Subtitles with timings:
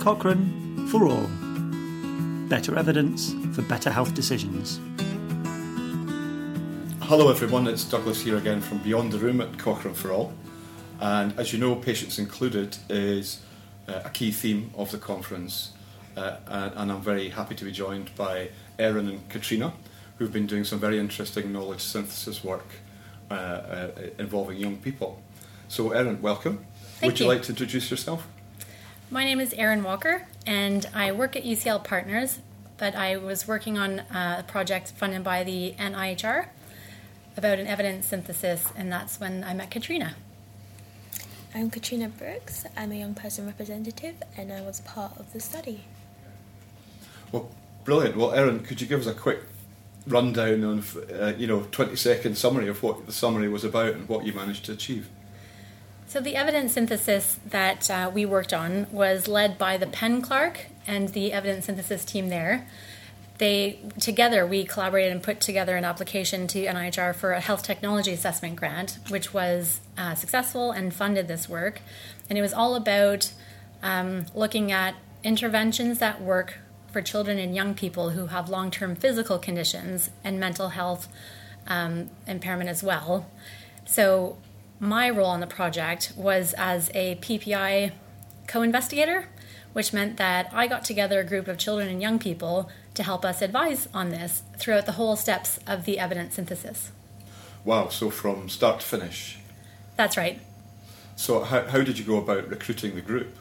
[0.00, 1.28] Cochrane for all.
[2.48, 4.80] Better evidence for better health decisions.
[7.02, 7.66] Hello, everyone.
[7.66, 10.32] It's Douglas here again from Beyond the Room at Cochrane for All.
[11.00, 13.42] And as you know, Patients Included is
[13.88, 15.72] uh, a key theme of the conference.
[16.16, 18.48] Uh, and, and, I'm very happy to be joined by
[18.78, 19.74] Erin and Katrina,
[20.16, 22.66] who've been doing some very interesting knowledge synthesis work
[23.30, 25.20] uh, uh involving young people.
[25.68, 26.64] So, Erin, welcome.
[27.00, 28.26] Thank Would you, you like to introduce yourself?
[29.12, 32.38] My name is Erin Walker, and I work at UCL Partners,
[32.78, 36.46] but I was working on uh, a project funded by the NIHR
[37.36, 40.14] about an evidence synthesis, and that's when I met Katrina.
[41.52, 42.66] I'm Katrina Brooks.
[42.76, 45.82] I'm a young person representative, and I was part of the study.
[47.32, 47.50] Well,
[47.82, 48.16] brilliant.
[48.16, 49.40] Well, Erin, could you give us a quick
[50.06, 54.08] rundown on, uh, you know, 20 second summary of what the summary was about and
[54.08, 55.08] what you managed to achieve?
[56.10, 61.10] So, the evidence synthesis that uh, we worked on was led by the PenCLAHRC and
[61.10, 62.66] the evidence synthesis team there.
[63.38, 68.10] They together we collaborated and put together an application to NIHR for a health technology
[68.10, 71.80] assessment grant, which was uh, successful and funded this work.
[72.28, 73.32] And it was all about
[73.80, 76.58] um, looking at interventions that work
[76.90, 81.06] for children and young people who have long term physical conditions and mental health
[81.68, 83.30] um, impairment as well.
[83.86, 84.38] So
[84.80, 87.92] my role on the project was as a PPI
[88.48, 89.28] co investigator,
[89.74, 93.24] which meant that I got together a group of children and young people to help
[93.24, 96.90] us advise on this throughout the whole steps of the evidence synthesis.
[97.64, 99.38] Wow, so from start to finish?
[99.96, 100.40] That's right.
[101.14, 103.36] So, how, how did you go about recruiting the group?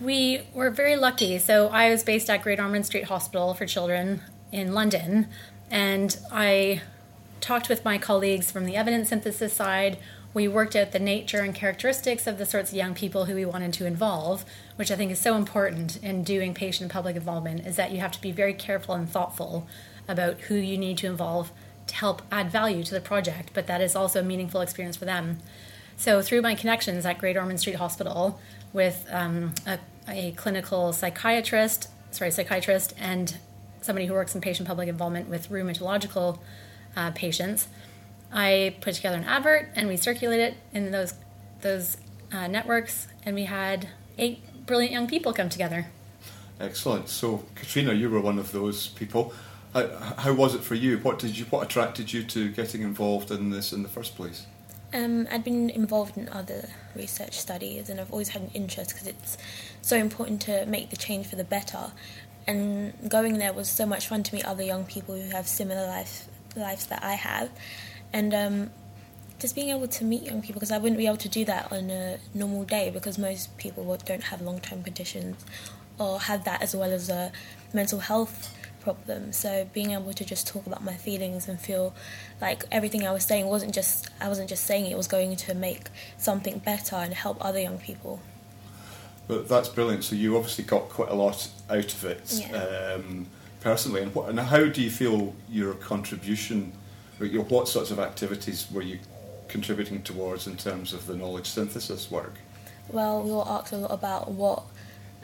[0.00, 1.38] We were very lucky.
[1.38, 5.26] So, I was based at Great Ormond Street Hospital for Children in London,
[5.68, 6.82] and I
[7.40, 9.98] talked with my colleagues from the evidence synthesis side
[10.32, 13.44] we worked out the nature and characteristics of the sorts of young people who we
[13.44, 14.44] wanted to involve,
[14.76, 18.12] which I think is so important in doing patient public involvement, is that you have
[18.12, 19.66] to be very careful and thoughtful
[20.06, 21.50] about who you need to involve
[21.88, 25.04] to help add value to the project, but that is also a meaningful experience for
[25.04, 25.38] them.
[25.96, 28.40] So, through my connections at Great Ormond Street Hospital
[28.72, 33.36] with um, a, a clinical psychiatrist, sorry, psychiatrist, and
[33.82, 36.38] somebody who works in patient public involvement with rheumatological
[36.96, 37.68] uh, patients,
[38.32, 41.14] I put together an advert and we circulated it in those
[41.62, 41.96] those
[42.32, 45.86] uh, networks, and we had eight brilliant young people come together.
[46.58, 47.08] Excellent.
[47.08, 49.32] So, Katrina, you were one of those people.
[49.72, 49.86] How,
[50.18, 50.98] how was it for you?
[50.98, 51.44] What did you?
[51.46, 54.46] What attracted you to getting involved in this in the first place?
[54.92, 59.06] Um, I'd been involved in other research studies, and I've always had an interest because
[59.06, 59.38] it's
[59.82, 61.92] so important to make the change for the better.
[62.46, 65.86] And going there was so much fun to meet other young people who have similar
[65.86, 66.26] life,
[66.56, 67.50] lives that I have
[68.12, 68.70] and um,
[69.38, 71.72] just being able to meet young people because I wouldn't be able to do that
[71.72, 75.44] on a normal day because most people don't have long term conditions
[75.98, 77.32] or have that as well as a
[77.72, 79.32] mental health problem.
[79.32, 81.94] So being able to just talk about my feelings and feel
[82.40, 85.36] like everything I was saying wasn't just I wasn't just saying it, it was going
[85.36, 85.88] to make
[86.18, 88.20] something better and help other young people.
[89.28, 90.04] But that's brilliant.
[90.04, 92.96] So you obviously got quite a lot out of it yeah.
[92.96, 93.26] um,
[93.60, 94.02] personally.
[94.02, 96.72] And, what, and how do you feel your contribution
[97.28, 98.98] what sorts of activities were you
[99.48, 102.34] contributing towards in terms of the knowledge synthesis work?
[102.88, 104.62] Well, we were asked a lot about what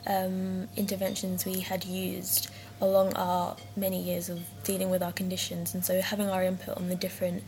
[0.07, 5.85] um, interventions we had used along our many years of dealing with our conditions, and
[5.85, 7.43] so having our input on the different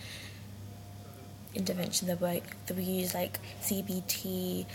[1.55, 4.67] interventions that we, that we use, like CBT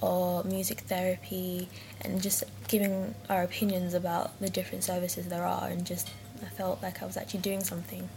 [0.00, 1.68] or music therapy,
[2.02, 6.10] and just giving our opinions about the different services there are, and just
[6.42, 8.08] I felt like I was actually doing something.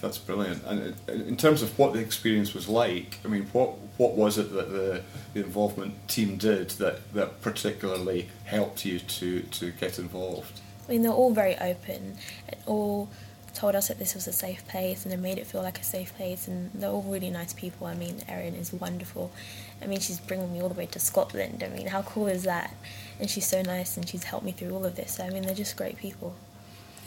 [0.00, 0.62] That's brilliant.
[0.64, 4.36] And uh, in terms of what the experience was like, I mean, what what was
[4.38, 5.02] it that the,
[5.32, 10.60] the involvement team did that, that particularly helped you to, to get involved?
[10.86, 12.16] I mean, they're all very open
[12.48, 13.08] and all
[13.54, 15.84] told us that this was a safe place and they made it feel like a
[15.84, 17.86] safe place and they're all really nice people.
[17.86, 19.32] I mean, Erin is wonderful.
[19.80, 21.64] I mean, she's bringing me all the way to Scotland.
[21.64, 22.74] I mean, how cool is that?
[23.18, 25.16] And she's so nice and she's helped me through all of this.
[25.16, 26.36] So, I mean, they're just great people.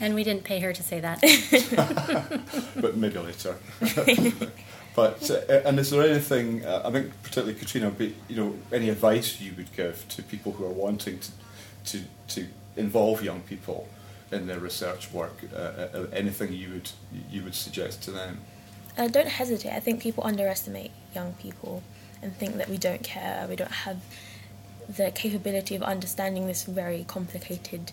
[0.00, 1.20] And we didn't pay her to say that.
[2.80, 3.56] but maybe later.
[4.94, 6.64] but uh, and is there anything?
[6.64, 10.52] Uh, I think particularly Katrina, be, you know, any advice you would give to people
[10.52, 11.30] who are wanting to
[11.82, 13.88] to, to involve young people
[14.32, 15.36] in their research work?
[15.52, 16.90] Uh, uh anything you would
[17.30, 18.38] you would suggest to them?
[18.96, 19.74] Uh, don't hesitate.
[19.74, 21.82] I think people underestimate young people
[22.22, 23.46] and think that we don't care.
[23.48, 24.00] We don't have
[24.88, 27.92] the capability of understanding this very complicated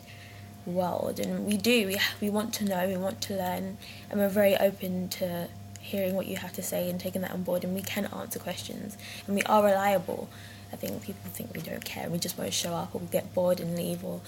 [0.68, 3.78] world and we do we, we want to know we want to learn
[4.10, 5.48] and we're very open to
[5.80, 8.38] hearing what you have to say and taking that on board and we can answer
[8.40, 10.28] questions and we are reliable
[10.72, 13.34] I think people think we don't care, we just won't show up or we get
[13.34, 14.22] bored and leave or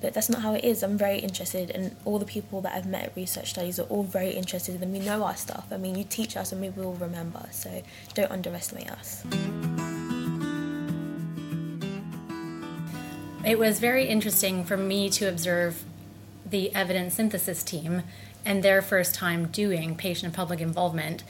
[0.00, 0.82] but that's not how it is.
[0.82, 4.02] I'm very interested, and all the people that I've met at research studies are all
[4.02, 5.66] very interested, and we know our stuff.
[5.70, 7.48] I mean, you teach us, and we will remember.
[7.50, 9.24] So don't underestimate us.
[13.46, 15.84] It was very interesting for me to observe
[16.44, 18.02] the evidence synthesis team
[18.44, 21.22] and their first time doing patient and public involvement.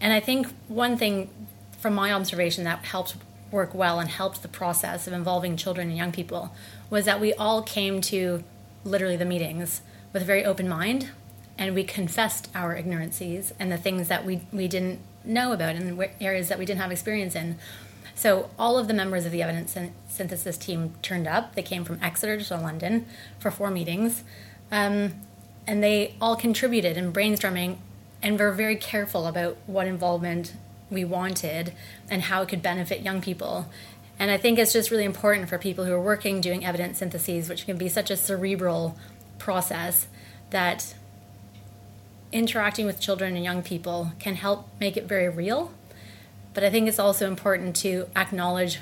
[0.00, 1.28] And I think one thing
[1.76, 3.16] from my observation that helped
[3.50, 6.54] work well and helped the process of involving children and young people
[6.88, 8.44] was that we all came to
[8.84, 9.80] literally the meetings
[10.12, 11.10] with a very open mind
[11.58, 16.00] and we confessed our ignorancies and the things that we, we didn't know about and
[16.20, 17.58] areas that we didn't have experience in.
[18.16, 19.76] So all of the members of the evidence
[20.08, 21.54] synthesis team turned up.
[21.54, 23.06] They came from Exeter to London
[23.38, 24.24] for four meetings,
[24.72, 25.12] um,
[25.66, 27.76] and they all contributed in brainstorming,
[28.22, 30.54] and were very careful about what involvement
[30.90, 31.74] we wanted
[32.08, 33.66] and how it could benefit young people.
[34.18, 37.50] And I think it's just really important for people who are working doing evidence syntheses,
[37.50, 38.96] which can be such a cerebral
[39.38, 40.06] process,
[40.48, 40.94] that
[42.32, 45.72] interacting with children and young people can help make it very real
[46.56, 48.80] but I think it's also important to acknowledge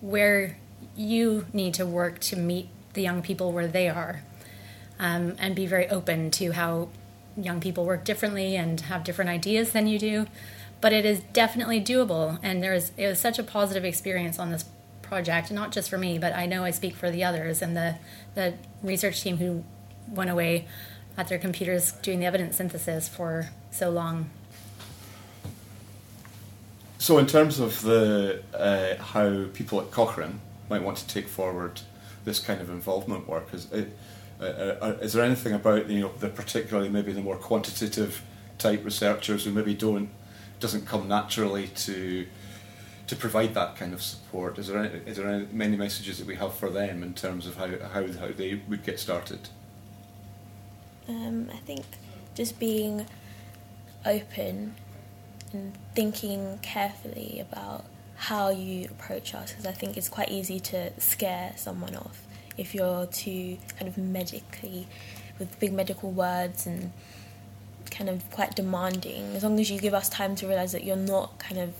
[0.00, 0.58] where
[0.96, 4.24] you need to work to meet the young people where they are
[4.98, 6.88] um, and be very open to how
[7.36, 10.26] young people work differently and have different ideas than you do.
[10.80, 14.50] But it is definitely doable, and there is it was such a positive experience on
[14.50, 14.64] this
[15.00, 17.98] project, not just for me, but I know I speak for the others and the
[18.34, 19.62] the research team who
[20.08, 20.66] went away
[21.16, 24.28] at their computers doing the evidence synthesis for so long.
[27.06, 31.82] So, in terms of the uh, how people at Cochrane might want to take forward
[32.24, 33.84] this kind of involvement work, is, uh,
[34.40, 38.24] uh, uh, is there anything about you know the particularly maybe the more quantitative
[38.58, 40.08] type researchers who maybe don't
[40.58, 42.26] doesn't come naturally to
[43.06, 44.58] to provide that kind of support?
[44.58, 47.46] Is there any, is there any, many messages that we have for them in terms
[47.46, 49.48] of how how, how they would get started?
[51.08, 51.84] Um, I think
[52.34, 53.06] just being
[54.04, 54.74] open
[55.52, 57.84] and thinking carefully about
[58.16, 62.22] how you approach us because I think it's quite easy to scare someone off
[62.56, 64.86] if you're too kind of medically
[65.38, 66.92] with big medical words and
[67.90, 69.36] kind of quite demanding.
[69.36, 71.74] As long as you give us time to realize that you're not kind of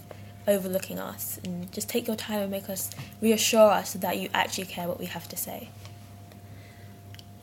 [0.47, 2.91] overlooking us and just take your time and make us
[3.21, 5.69] reassure us that you actually care what we have to say.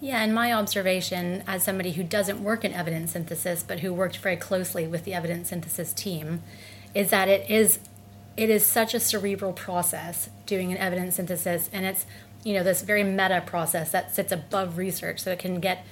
[0.03, 4.17] Yeah, and my observation as somebody who doesn't work in evidence synthesis but who worked
[4.17, 6.43] very closely with the evidence synthesis team
[6.93, 7.79] is that it is
[8.35, 12.05] it is such a cerebral process doing an evidence synthesis and it's
[12.43, 15.85] you know this very meta process that sits above research so it can get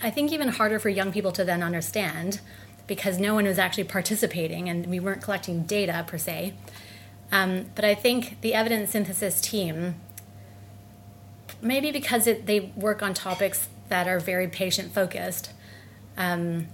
[0.00, 2.40] I think even harder for young people to then understand
[2.86, 6.54] because no one was actually participating and we weren't collecting data per se.
[7.32, 9.96] Um, but I think the evidence synthesis team
[11.62, 15.52] maybe because it, they work on topics that are very patient focused.
[16.16, 16.68] Um,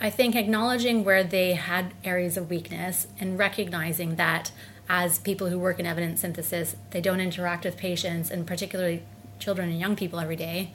[0.00, 4.52] I think acknowledging where they had areas of weakness and recognizing that
[4.88, 9.02] as people who work in evidence synthesis, they don't interact with patients and particularly
[9.38, 10.72] children and young people every day.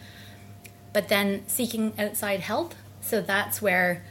[0.91, 2.75] But then seeking outside help.
[3.01, 4.03] So that's where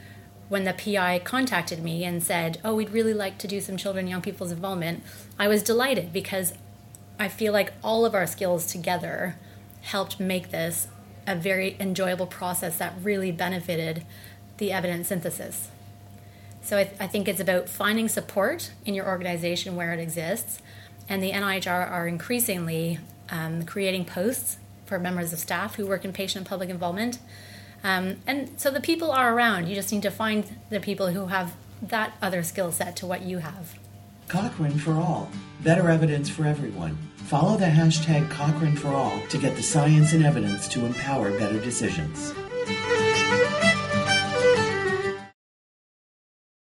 [0.49, 4.03] when the PI contacted me and said, Oh, we'd really like to do some children
[4.05, 5.03] and young people's involvement,
[5.39, 6.53] I was delighted because
[7.19, 9.35] I feel like all of our skills together
[9.81, 10.87] helped make this
[11.27, 14.03] a very enjoyable process that really benefited
[14.57, 15.69] the evidence synthesis.
[16.61, 20.59] So I, th- I, think it's about finding support in your organization where it exists,
[21.09, 26.13] and the NIHR are increasingly um, creating posts for members of staff who work in
[26.13, 27.19] patient and public involvement.
[27.83, 29.67] Um, and so the people are around.
[29.67, 33.23] You just need to find the people who have that other skill set to what
[33.23, 33.77] you have.
[34.33, 35.29] Cochrane for all.
[35.61, 36.97] Better evidence for everyone.
[37.17, 41.59] Follow the hashtag Cochrane for all to get the science and evidence to empower better
[41.59, 42.33] decisions.